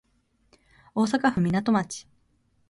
[0.95, 2.07] 大阪府岬町